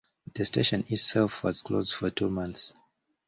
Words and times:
The 0.33 0.45
station 0.45 0.83
itself 0.89 1.43
was 1.43 1.61
closed 1.61 1.93
for 1.93 2.09
two 2.09 2.31
months. 2.31 2.73